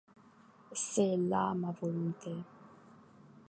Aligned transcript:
C'est 0.73 1.15
là 1.15 1.53
ma 1.53 1.69
volonté. 1.73 2.33